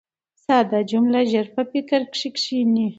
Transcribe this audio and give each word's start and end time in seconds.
ساده 0.45 0.79
جمله 0.91 1.19
ژر 1.31 1.47
په 1.55 1.61
فکر 1.71 2.01
کښي 2.11 2.29
کښېني. 2.35 2.87